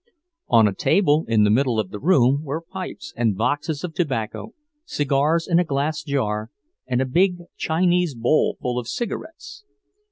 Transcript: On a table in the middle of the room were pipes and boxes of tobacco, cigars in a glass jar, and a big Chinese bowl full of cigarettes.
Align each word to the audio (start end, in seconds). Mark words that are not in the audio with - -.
On 0.47 0.67
a 0.67 0.73
table 0.73 1.25
in 1.27 1.43
the 1.43 1.51
middle 1.51 1.79
of 1.79 1.91
the 1.91 1.99
room 1.99 2.41
were 2.43 2.59
pipes 2.59 3.13
and 3.15 3.37
boxes 3.37 3.83
of 3.83 3.93
tobacco, 3.93 4.55
cigars 4.83 5.47
in 5.47 5.59
a 5.59 5.63
glass 5.63 6.01
jar, 6.01 6.49
and 6.87 7.01
a 7.01 7.05
big 7.05 7.37
Chinese 7.55 8.15
bowl 8.15 8.57
full 8.59 8.79
of 8.79 8.87
cigarettes. 8.87 9.63